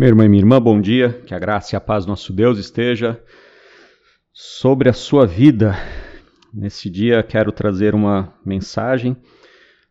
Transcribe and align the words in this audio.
Meu 0.00 0.08
irmão 0.08 0.24
e 0.24 0.30
minha 0.30 0.40
irmã, 0.40 0.58
bom 0.58 0.80
dia. 0.80 1.12
Que 1.26 1.34
a 1.34 1.38
graça 1.38 1.74
e 1.74 1.76
a 1.76 1.80
paz 1.80 2.06
do 2.06 2.08
nosso 2.08 2.32
Deus 2.32 2.56
esteja 2.56 3.22
sobre 4.32 4.88
a 4.88 4.94
sua 4.94 5.26
vida. 5.26 5.76
Nesse 6.54 6.88
dia 6.88 7.22
quero 7.22 7.52
trazer 7.52 7.94
uma 7.94 8.32
mensagem 8.42 9.14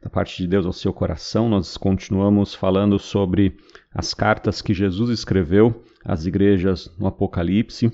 da 0.01 0.09
parte 0.09 0.41
de 0.41 0.47
Deus 0.47 0.65
ao 0.65 0.73
seu 0.73 0.91
coração. 0.91 1.47
Nós 1.47 1.77
continuamos 1.77 2.55
falando 2.55 2.97
sobre 2.97 3.55
as 3.93 4.11
cartas 4.15 4.63
que 4.63 4.73
Jesus 4.73 5.11
escreveu 5.11 5.83
às 6.04 6.26
igrejas 6.26 6.91
no 6.98 7.05
Apocalipse. 7.05 7.91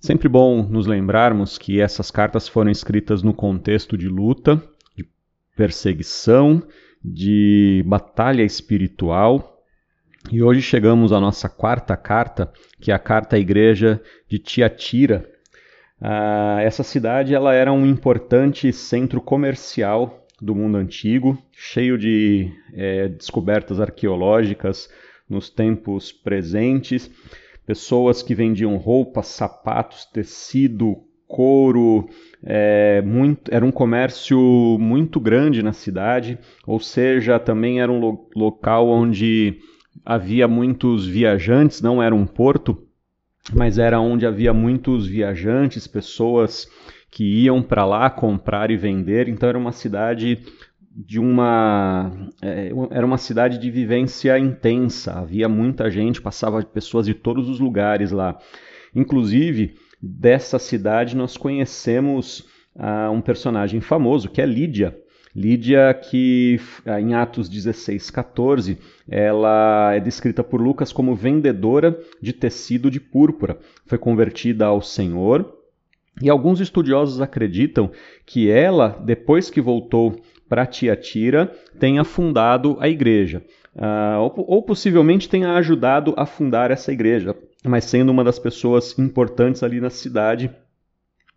Sempre 0.00 0.28
bom 0.28 0.64
nos 0.64 0.88
lembrarmos 0.88 1.58
que 1.58 1.80
essas 1.80 2.10
cartas 2.10 2.48
foram 2.48 2.72
escritas 2.72 3.22
no 3.22 3.32
contexto 3.32 3.96
de 3.96 4.08
luta, 4.08 4.60
de 4.96 5.08
perseguição, 5.54 6.60
de 7.00 7.84
batalha 7.86 8.42
espiritual 8.42 9.59
e 10.28 10.42
hoje 10.42 10.60
chegamos 10.60 11.12
à 11.12 11.20
nossa 11.20 11.48
quarta 11.48 11.96
carta, 11.96 12.52
que 12.80 12.90
é 12.90 12.94
a 12.94 12.98
carta 12.98 13.36
à 13.36 13.38
igreja 13.38 14.00
de 14.28 14.38
Tiatira. 14.38 15.28
Ah, 16.00 16.58
essa 16.60 16.82
cidade 16.82 17.34
ela 17.34 17.54
era 17.54 17.72
um 17.72 17.86
importante 17.86 18.72
centro 18.72 19.20
comercial 19.20 20.26
do 20.40 20.54
mundo 20.54 20.76
antigo, 20.76 21.38
cheio 21.52 21.98
de 21.98 22.50
é, 22.74 23.08
descobertas 23.08 23.80
arqueológicas 23.80 24.88
nos 25.28 25.50
tempos 25.50 26.12
presentes, 26.12 27.10
pessoas 27.66 28.22
que 28.22 28.34
vendiam 28.34 28.76
roupas, 28.76 29.26
sapatos, 29.26 30.06
tecido, 30.06 31.04
couro, 31.28 32.08
é, 32.42 33.02
muito, 33.02 33.52
era 33.54 33.64
um 33.64 33.70
comércio 33.70 34.38
muito 34.80 35.20
grande 35.20 35.62
na 35.62 35.72
cidade, 35.72 36.38
ou 36.66 36.80
seja, 36.80 37.38
também 37.38 37.80
era 37.80 37.92
um 37.92 38.00
lo 38.00 38.28
local 38.34 38.88
onde 38.88 39.60
havia 40.10 40.48
muitos 40.48 41.06
viajantes, 41.06 41.80
não 41.80 42.02
era 42.02 42.12
um 42.12 42.26
porto, 42.26 42.84
mas 43.54 43.78
era 43.78 44.00
onde 44.00 44.26
havia 44.26 44.52
muitos 44.52 45.06
viajantes, 45.06 45.86
pessoas 45.86 46.66
que 47.08 47.22
iam 47.44 47.62
para 47.62 47.84
lá 47.84 48.10
comprar 48.10 48.72
e 48.72 48.76
vender, 48.76 49.28
então 49.28 49.48
era 49.48 49.56
uma 49.56 49.70
cidade 49.70 50.40
de 50.90 51.20
uma 51.20 52.10
é, 52.42 52.72
era 52.90 53.06
uma 53.06 53.18
cidade 53.18 53.56
de 53.56 53.70
vivência 53.70 54.36
intensa, 54.36 55.12
havia 55.12 55.48
muita 55.48 55.88
gente, 55.88 56.20
passava 56.20 56.60
pessoas 56.64 57.06
de 57.06 57.14
todos 57.14 57.48
os 57.48 57.60
lugares 57.60 58.10
lá. 58.10 58.36
Inclusive, 58.92 59.76
dessa 60.02 60.58
cidade 60.58 61.16
nós 61.16 61.36
conhecemos 61.36 62.40
uh, 62.74 63.12
um 63.12 63.20
personagem 63.20 63.80
famoso 63.80 64.28
que 64.28 64.42
é 64.42 64.46
Lídia. 64.46 64.98
Lídia, 65.34 65.94
que 65.94 66.60
ah, 66.84 67.00
em 67.00 67.14
Atos 67.14 67.48
16, 67.48 68.10
14, 68.10 68.78
ela 69.08 69.94
é 69.94 70.00
descrita 70.00 70.42
por 70.42 70.60
Lucas 70.60 70.92
como 70.92 71.14
vendedora 71.14 71.98
de 72.20 72.32
tecido 72.32 72.90
de 72.90 72.98
púrpura. 72.98 73.58
Foi 73.86 73.98
convertida 73.98 74.66
ao 74.66 74.82
Senhor. 74.82 75.56
E 76.20 76.28
alguns 76.28 76.60
estudiosos 76.60 77.20
acreditam 77.20 77.90
que 78.26 78.50
ela, 78.50 78.88
depois 79.04 79.48
que 79.48 79.60
voltou 79.60 80.20
para 80.48 80.66
Tiatira, 80.66 81.46
tenha 81.78 82.02
fundado 82.02 82.76
a 82.80 82.88
igreja. 82.88 83.42
Uh, 83.74 84.18
ou, 84.20 84.44
ou 84.48 84.62
possivelmente 84.62 85.28
tenha 85.28 85.54
ajudado 85.54 86.12
a 86.16 86.26
fundar 86.26 86.72
essa 86.72 86.92
igreja, 86.92 87.36
mas 87.64 87.84
sendo 87.84 88.10
uma 88.10 88.24
das 88.24 88.38
pessoas 88.38 88.98
importantes 88.98 89.62
ali 89.62 89.80
na 89.80 89.90
cidade 89.90 90.50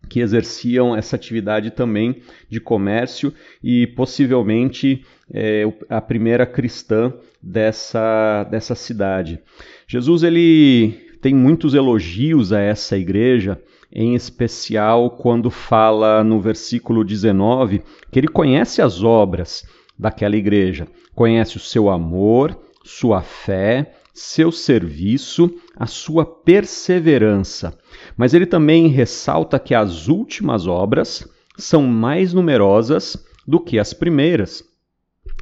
que 0.04 0.20
exerciam 0.20 0.96
essa 0.96 1.16
atividade 1.16 1.70
também 1.70 2.22
de 2.48 2.60
comércio 2.60 3.32
e 3.62 3.86
possivelmente 3.88 5.04
é, 5.32 5.64
a 5.88 6.00
primeira 6.00 6.46
cristã 6.46 7.12
dessa, 7.42 8.44
dessa 8.44 8.74
cidade. 8.74 9.40
Jesus 9.86 10.22
ele 10.22 10.92
tem 11.20 11.34
muitos 11.34 11.74
elogios 11.74 12.52
a 12.52 12.60
essa 12.60 12.96
igreja, 12.96 13.60
em 13.92 14.14
especial 14.14 15.10
quando 15.10 15.50
fala 15.50 16.22
no 16.24 16.40
versículo 16.40 17.04
19 17.04 17.82
que 18.10 18.18
ele 18.18 18.28
conhece 18.28 18.82
as 18.82 19.02
obras 19.02 19.64
daquela 19.98 20.36
igreja, 20.36 20.86
conhece 21.14 21.56
o 21.56 21.60
seu 21.60 21.88
amor, 21.88 22.58
sua 22.84 23.22
fé, 23.22 23.94
seu 24.14 24.52
serviço, 24.52 25.52
a 25.76 25.86
sua 25.86 26.24
perseverança. 26.24 27.76
Mas 28.16 28.32
ele 28.32 28.46
também 28.46 28.86
ressalta 28.86 29.58
que 29.58 29.74
as 29.74 30.06
últimas 30.06 30.68
obras 30.68 31.28
são 31.58 31.82
mais 31.82 32.32
numerosas 32.32 33.16
do 33.46 33.58
que 33.58 33.78
as 33.78 33.92
primeiras. 33.92 34.62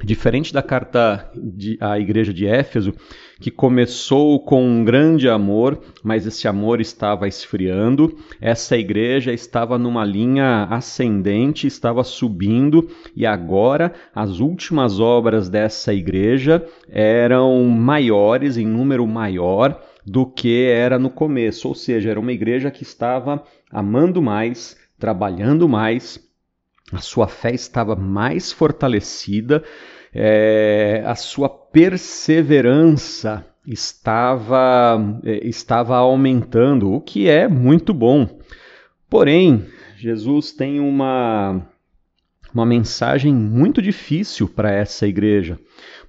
Diferente 0.05 0.53
da 0.53 0.63
carta 0.63 1.31
de, 1.35 1.79
à 1.81 1.99
igreja 1.99 2.33
de 2.33 2.47
Éfeso, 2.47 2.93
que 3.41 3.51
começou 3.51 4.41
com 4.41 4.65
um 4.65 4.85
grande 4.85 5.29
amor, 5.29 5.81
mas 6.03 6.27
esse 6.27 6.49
amor 6.49 6.81
estava 6.81 7.29
esfriando, 7.29 8.17
essa 8.41 8.77
igreja 8.77 9.33
estava 9.33 9.79
numa 9.79 10.05
linha 10.05 10.65
ascendente, 10.71 11.67
estava 11.67 12.03
subindo, 12.03 12.89
e 13.15 13.25
agora 13.25 13.93
as 14.15 14.41
últimas 14.41 14.99
obras 14.99 15.49
dessa 15.49 15.95
igreja 15.95 16.67
eram 16.89 17.65
maiores, 17.65 18.57
em 18.57 18.67
número 18.67 19.07
maior, 19.07 19.81
do 20.05 20.27
que 20.27 20.65
era 20.65 20.99
no 20.99 21.11
começo, 21.11 21.69
ou 21.69 21.75
seja, 21.75 22.11
era 22.11 22.19
uma 22.19 22.33
igreja 22.33 22.71
que 22.73 22.83
estava 22.83 23.43
amando 23.71 24.21
mais, 24.21 24.77
trabalhando 24.99 25.69
mais, 25.69 26.32
a 26.91 26.99
sua 26.99 27.29
fé 27.29 27.53
estava 27.55 27.95
mais 27.95 28.51
fortalecida, 28.51 29.63
é, 30.15 31.03
a 31.07 31.15
sua 31.15 31.49
perseverança 31.49 33.47
estava, 33.67 35.21
é, 35.25 35.47
estava 35.47 35.97
aumentando, 35.97 36.93
o 36.93 37.01
que 37.01 37.29
é 37.29 37.49
muito 37.49 37.95
bom. 37.95 38.41
Porém, 39.09 39.67
Jesus 39.97 40.53
tem 40.53 40.81
uma, 40.81 41.67
uma 42.53 42.67
mensagem 42.67 43.33
muito 43.33 43.81
difícil 43.81 44.49
para 44.49 44.73
essa 44.73 45.07
igreja, 45.07 45.59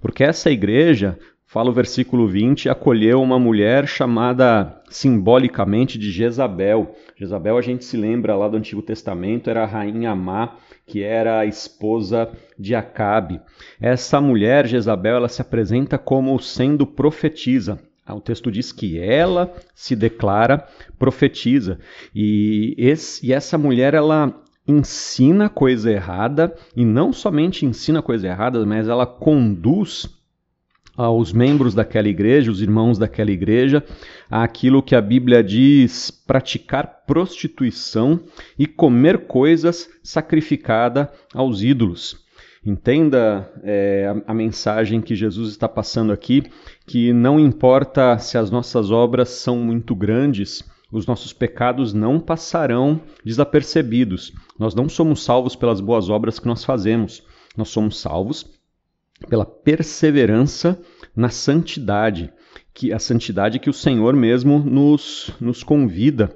porque 0.01 0.23
essa 0.23 0.49
igreja 0.49 1.17
fala 1.53 1.69
o 1.69 1.73
versículo 1.73 2.27
20, 2.27 2.67
acolheu 2.67 3.21
uma 3.21 3.37
mulher 3.37 3.87
chamada 3.87 4.81
simbolicamente 4.89 5.99
de 5.99 6.09
Jezabel. 6.09 6.95
Jezabel, 7.15 7.59
a 7.59 7.61
gente 7.61 7.85
se 7.85 7.95
lembra 7.95 8.35
lá 8.35 8.47
do 8.47 8.57
Antigo 8.57 8.81
Testamento, 8.81 9.51
era 9.51 9.61
a 9.61 9.67
rainha 9.67 10.15
má, 10.15 10.55
que 10.87 11.03
era 11.03 11.37
a 11.37 11.45
esposa 11.45 12.31
de 12.57 12.73
Acabe. 12.73 13.39
Essa 13.79 14.19
mulher, 14.19 14.65
Jezabel, 14.65 15.17
ela 15.17 15.29
se 15.29 15.43
apresenta 15.43 15.95
como 15.95 16.39
sendo 16.39 16.87
profetisa. 16.87 17.79
O 18.09 18.19
texto 18.19 18.51
diz 18.51 18.71
que 18.71 18.99
ela 18.99 19.53
se 19.75 19.95
declara 19.95 20.67
profetiza. 20.97 21.77
E, 22.15 22.73
esse, 22.79 23.27
e 23.27 23.31
essa 23.31 23.59
mulher, 23.59 23.93
ela 23.93 24.41
ensina 24.67 25.49
coisa 25.49 25.91
errada, 25.91 26.55
e 26.75 26.83
não 26.83 27.13
somente 27.13 27.63
ensina 27.63 28.01
coisa 28.01 28.27
errada, 28.27 28.65
mas 28.65 28.87
ela 28.87 29.05
conduz 29.05 30.22
aos 30.95 31.33
membros 31.33 31.73
daquela 31.73 32.07
igreja, 32.07 32.51
os 32.51 32.61
irmãos 32.61 32.97
daquela 32.97 33.31
igreja, 33.31 33.83
aquilo 34.29 34.83
que 34.83 34.95
a 34.95 35.01
Bíblia 35.01 35.43
diz 35.43 36.11
praticar 36.11 37.03
prostituição 37.07 38.19
e 38.57 38.67
comer 38.67 39.25
coisas 39.25 39.89
sacrificadas 40.03 41.07
aos 41.33 41.61
ídolos. 41.61 42.21
Entenda 42.65 43.51
é, 43.63 44.13
a 44.25 44.33
mensagem 44.33 45.01
que 45.01 45.15
Jesus 45.15 45.49
está 45.49 45.67
passando 45.67 46.13
aqui, 46.13 46.43
que 46.87 47.11
não 47.11 47.37
importa 47.39 48.17
se 48.19 48.37
as 48.37 48.49
nossas 48.49 48.89
obras 48.89 49.29
são 49.29 49.57
muito 49.57 49.93
grandes, 49.93 50.63
os 50.89 51.05
nossos 51.05 51.33
pecados 51.33 51.93
não 51.93 52.19
passarão 52.19 53.01
desapercebidos. 53.25 54.31
Nós 54.57 54.73
não 54.75 54.87
somos 54.87 55.23
salvos 55.23 55.55
pelas 55.55 55.81
boas 55.81 56.09
obras 56.09 56.39
que 56.39 56.47
nós 56.47 56.63
fazemos. 56.63 57.23
Nós 57.57 57.69
somos 57.69 57.99
salvos 57.99 58.45
pela 59.29 59.45
perseverança 59.45 60.79
na 61.15 61.29
santidade, 61.29 62.31
que 62.73 62.91
a 62.91 62.99
santidade 62.99 63.59
que 63.59 63.69
o 63.69 63.73
Senhor 63.73 64.15
mesmo 64.15 64.59
nos, 64.59 65.31
nos 65.39 65.63
convida. 65.63 66.35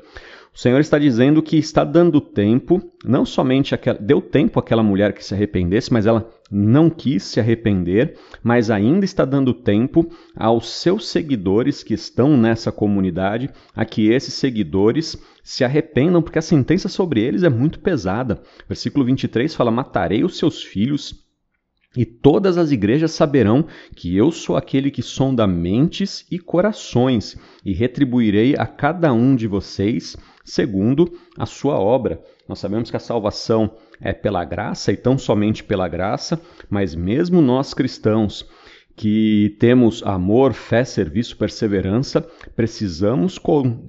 O 0.58 0.60
Senhor 0.60 0.80
está 0.80 0.98
dizendo 0.98 1.44
que 1.44 1.56
está 1.56 1.84
dando 1.84 2.20
tempo, 2.20 2.82
não 3.06 3.24
somente 3.24 3.76
aquela, 3.76 4.00
deu 4.00 4.20
tempo 4.20 4.60
àquela 4.60 4.82
mulher 4.82 5.14
que 5.14 5.24
se 5.24 5.36
arrependesse, 5.36 5.94
mas 5.94 6.08
ela 6.08 6.28
não 6.50 6.90
quis 6.90 7.22
se 7.22 7.40
arrepender, 7.40 8.18
mas 8.42 8.72
ainda 8.72 9.06
está 9.06 9.24
dando 9.24 9.54
tempo 9.54 10.10
aos 10.36 10.68
seus 10.70 11.10
seguidores 11.10 11.84
que 11.84 11.94
estão 11.94 12.36
nessa 12.36 12.72
comunidade, 12.72 13.52
a 13.76 13.86
que 13.86 14.10
esses 14.10 14.34
seguidores 14.34 15.16
se 15.44 15.64
arrependam, 15.64 16.24
porque 16.24 16.40
a 16.40 16.42
sentença 16.42 16.90
sobre 16.90 17.22
eles 17.22 17.44
é 17.44 17.50
muito 17.50 17.80
pesada. 17.80 18.42
Versículo 18.68 19.06
23 19.06 19.54
fala: 19.54 19.70
Matarei 19.70 20.24
os 20.24 20.40
seus 20.40 20.64
filhos 20.64 21.27
e 21.98 22.06
todas 22.06 22.60
as 22.60 22.72
igrejas 22.72 23.12
saberão 23.12 23.66
que 23.96 24.16
eu 24.16 24.32
sou 24.32 24.56
aquele 24.56 24.92
que 24.92 25.02
sonda 25.02 25.48
mentes 25.48 26.28
e 26.30 26.38
corações, 26.38 27.36
e 27.66 27.74
retribuirei 27.74 28.56
a 28.56 28.68
cada 28.68 29.12
um 29.12 29.36
de 29.36 29.48
vocês 29.48 30.16
segundo 30.46 31.12
a 31.36 31.48
sua 31.48 31.80
obra. 31.80 32.22
Nós 32.48 32.60
sabemos 32.60 32.92
que 32.92 32.96
a 32.96 33.00
salvação 33.00 33.72
é 34.00 34.14
pela 34.14 34.46
graça 34.46 34.92
e 34.92 34.96
tão 34.96 35.18
somente 35.18 35.64
pela 35.64 35.88
graça, 35.88 36.40
mas 36.70 36.94
mesmo 36.94 37.42
nós 37.42 37.74
cristãos 37.74 38.48
que 38.96 39.56
temos 39.60 40.04
amor, 40.04 40.54
fé, 40.54 40.84
serviço, 40.84 41.36
perseverança, 41.36 42.22
precisamos, 42.56 43.40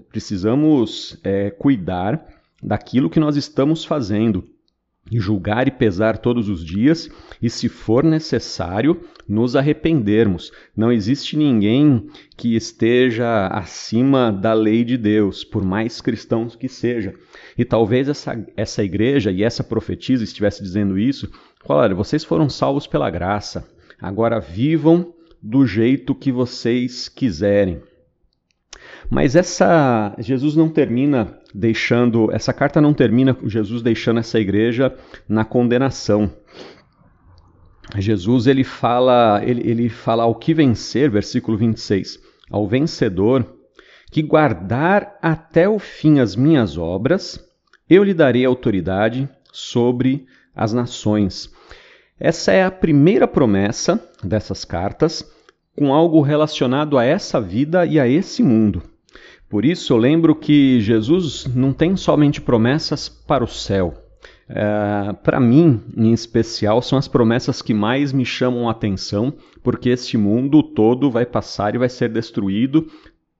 precisamos 0.09 1.19
é, 1.23 1.51
cuidar 1.51 2.27
daquilo 2.63 3.11
que 3.11 3.21
nós 3.21 3.37
estamos 3.37 3.85
fazendo 3.85 4.45
julgar 5.13 5.69
e 5.69 5.71
pesar 5.71 6.19
todos 6.19 6.49
os 6.49 6.65
dias, 6.65 7.09
e 7.41 7.49
se 7.49 7.69
for 7.69 8.03
necessário, 8.03 9.01
nos 9.29 9.55
arrependermos. 9.55 10.51
Não 10.77 10.91
existe 10.91 11.37
ninguém 11.37 12.09
que 12.37 12.57
esteja 12.57 13.47
acima 13.47 14.33
da 14.33 14.53
lei 14.53 14.85
de 14.85 14.97
Deus, 14.97 15.45
por 15.45 15.65
mais 15.65 16.01
cristãos 16.01 16.57
que 16.57 16.69
seja. 16.69 17.15
E 17.57 17.65
talvez 17.65 18.09
essa, 18.09 18.45
essa 18.57 18.83
igreja 18.83 19.31
e 19.31 19.45
essa 19.45 19.63
profetisa 19.63 20.25
estivesse 20.25 20.63
dizendo 20.63 20.99
isso. 20.99 21.31
Olha, 21.69 21.95
vocês 21.95 22.25
foram 22.25 22.49
salvos 22.49 22.87
pela 22.87 23.11
graça, 23.11 23.69
agora 24.01 24.41
vivam 24.41 25.15
do 25.43 25.67
jeito 25.67 26.15
que 26.15 26.33
vocês 26.33 27.09
quiserem. 27.09 27.81
Mas 29.11 29.37
essa 29.37 30.15
Jesus 30.19 30.55
não 30.55 30.69
termina 30.69 31.38
deixando, 31.55 32.31
essa 32.33 32.53
carta 32.53 32.81
não 32.81 32.93
termina 32.93 33.35
com 33.35 33.49
Jesus 33.49 33.83
deixando 33.83 34.21
essa 34.21 34.39
igreja 34.39 34.95
na 35.29 35.45
condenação. 35.45 36.31
Jesus 37.97 38.47
ele 38.47 38.65
fala, 38.65 39.41
ele, 39.45 39.69
ele 39.69 39.89
fala 39.89 40.25
ao 40.25 40.35
que 40.35 40.53
vencer, 40.53 41.11
versículo 41.11 41.57
26, 41.57 42.21
ao 42.51 42.69
vencedor 42.69 43.47
que 44.11 44.23
guardar 44.23 45.19
até 45.21 45.69
o 45.69 45.79
fim 45.79 46.19
as 46.19 46.35
minhas 46.35 46.79
obras, 46.79 47.45
eu 47.89 48.03
lhe 48.03 48.15
darei 48.15 48.45
autoridade 48.45 49.29
sobre 49.53 50.27
as 50.55 50.73
nações. 50.73 51.51
Essa 52.19 52.53
é 52.53 52.65
a 52.65 52.71
primeira 52.71 53.29
promessa 53.29 54.03
dessas 54.23 54.65
cartas 54.65 55.31
com 55.77 55.95
algo 55.95 56.21
relacionado 56.21 56.99
a 56.99 57.05
essa 57.05 57.41
vida 57.41 57.87
e 57.87 58.01
a 58.01 58.09
esse 58.09 58.43
mundo. 58.43 58.83
Por 59.49 59.65
isso 59.65 59.93
eu 59.93 59.97
lembro 59.97 60.35
que 60.35 60.81
Jesus 60.81 61.47
não 61.55 61.73
tem 61.73 61.97
somente 61.97 62.41
promessas 62.41 63.09
para 63.09 63.43
o 63.43 63.49
céu. 63.49 63.95
É, 64.49 65.13
para 65.23 65.41
mim, 65.41 65.83
em 65.97 66.13
especial, 66.13 66.81
são 66.83 66.99
as 66.99 67.09
promessas 67.09 67.63
que 67.63 67.75
mais 67.75 68.13
me 68.13 68.25
chamam 68.25 68.69
a 68.69 68.73
atenção, 68.73 69.33
porque 69.63 69.91
este 69.91 70.17
mundo 70.17 70.63
todo 70.63 71.11
vai 71.11 71.27
passar 71.27 71.75
e 71.75 71.79
vai 71.79 71.89
ser 71.89 72.11
destruído. 72.11 72.87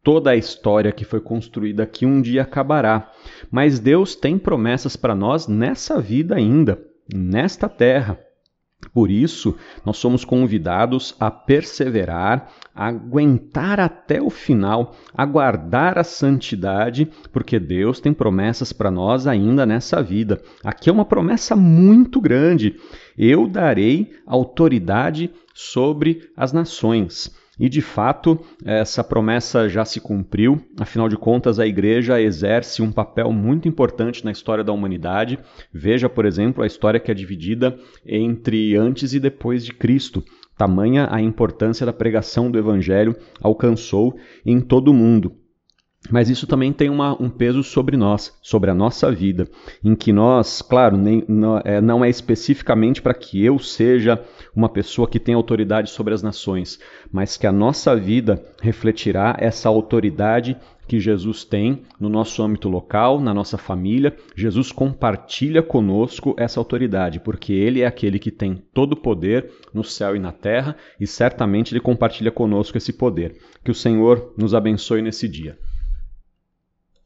Toda 0.03 0.31
a 0.31 0.37
história 0.37 0.93
que 0.93 1.05
foi 1.05 1.21
construída 1.21 1.83
aqui 1.83 2.07
um 2.07 2.23
dia 2.23 2.43
acabará. 2.43 3.11
Mas 3.51 3.79
Deus 3.79 4.15
tem 4.15 4.39
promessas 4.39 4.97
para 4.97 5.15
nós 5.15 5.47
nessa 5.47 6.01
vida 6.01 6.37
ainda, 6.37 6.79
nesta 7.13 7.69
terra. 7.69 8.19
Por 8.95 9.11
isso, 9.11 9.57
nós 9.85 9.97
somos 9.97 10.25
convidados 10.25 11.15
a 11.19 11.31
perseverar, 11.31 12.53
a 12.75 12.87
aguentar 12.87 13.81
até 13.81 14.23
o 14.23 14.31
final, 14.31 14.95
aguardar 15.13 15.99
a 15.99 16.05
santidade, 16.05 17.11
porque 17.33 17.59
Deus 17.59 17.99
tem 17.99 18.13
promessas 18.13 18.73
para 18.73 18.91
nós 18.91 19.27
ainda 19.27 19.67
nessa 19.67 20.01
vida. 20.01 20.41
Aqui 20.65 20.89
é 20.89 20.93
uma 20.93 21.05
promessa 21.05 21.57
muito 21.57 22.21
grande. 22.21 22.77
Eu 23.17 23.49
darei 23.49 24.13
autoridade 24.25 25.31
sobre 25.53 26.31
as 26.37 26.53
nações. 26.53 27.35
E 27.59 27.69
de 27.69 27.81
fato, 27.81 28.39
essa 28.65 29.03
promessa 29.03 29.69
já 29.69 29.85
se 29.85 30.01
cumpriu, 30.01 30.61
afinal 30.79 31.09
de 31.09 31.17
contas, 31.17 31.59
a 31.59 31.67
igreja 31.67 32.21
exerce 32.21 32.83
um 32.83 32.93
papel 32.93 33.33
muito 33.33 33.67
importante 33.67 34.25
na 34.25 34.31
história 34.31 34.63
da 34.63 34.73
humanidade. 34.73 35.39
Veja, 35.73 36.09
por 36.09 36.25
exemplo, 36.25 36.63
a 36.63 36.67
história 36.67 37.01
que 37.01 37.11
é 37.11 37.15
dividida 37.15 37.77
entre 38.07 38.77
antes 38.77 39.13
e 39.13 39.19
depois 39.19 39.65
de 39.65 39.73
Cristo. 39.73 40.23
Tamanha 40.57 41.09
a 41.11 41.21
importância 41.21 41.85
da 41.87 41.93
pregação 41.93 42.51
do 42.51 42.59
evangelho 42.59 43.17
alcançou 43.41 44.17
em 44.45 44.61
todo 44.61 44.89
o 44.89 44.95
mundo. 44.95 45.33
Mas 46.11 46.31
isso 46.31 46.47
também 46.47 46.73
tem 46.73 46.89
uma, 46.89 47.21
um 47.21 47.29
peso 47.29 47.63
sobre 47.63 47.97
nós, 47.97 48.37
sobre 48.41 48.71
a 48.71 48.75
nossa 48.75 49.11
vida, 49.11 49.49
em 49.85 49.95
que 49.95 50.13
nós, 50.13 50.63
claro, 50.63 50.97
nem, 50.97 51.25
não, 51.29 51.59
é, 51.65 51.81
não 51.81 52.05
é 52.05 52.09
especificamente 52.09 53.03
para 53.03 53.13
que 53.13 53.45
eu 53.45 53.59
seja 53.59 54.23
uma 54.55 54.69
pessoa 54.69 55.09
que 55.09 55.19
tem 55.19 55.35
autoridade 55.35 55.91
sobre 55.91 56.15
as 56.15 56.23
nações, 56.23 56.79
mas 57.13 57.37
que 57.37 57.47
a 57.47 57.53
nossa 57.53 57.95
vida 57.97 58.43
refletirá 58.63 59.37
essa 59.39 59.69
autoridade 59.69 60.57
que 60.87 60.99
Jesus 60.99 61.45
tem 61.45 61.83
no 62.01 62.09
nosso 62.09 62.43
âmbito 62.43 62.69
local, 62.69 63.21
na 63.21 63.35
nossa 63.35 63.59
família. 63.59 64.17
Jesus 64.35 64.73
compartilha 64.73 65.63
conosco 65.63 66.35
essa 66.39 66.59
autoridade, 66.59 67.21
porque 67.21 67.53
Ele 67.53 67.83
é 67.83 67.87
aquele 67.87 68.19
que 68.19 68.31
tem 68.31 68.63
todo 68.73 68.95
o 68.95 68.97
poder 68.97 69.51
no 69.75 69.85
céu 69.85 70.17
e 70.17 70.19
na 70.19 70.33
terra, 70.33 70.75
e 70.99 71.07
certamente 71.07 71.73
Ele 71.73 71.81
compartilha 71.81 72.31
conosco 72.31 72.79
esse 72.79 72.95
poder. 72.95 73.37
Que 73.63 73.71
o 73.71 73.75
Senhor 73.75 74.33
nos 74.39 74.55
abençoe 74.55 75.03
nesse 75.03 75.29
dia. 75.29 75.59